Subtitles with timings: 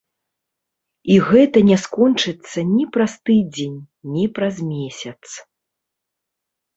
[1.15, 3.75] І гэта не скончыцца ні праз тыдзень,
[4.15, 5.21] ні праз месяц.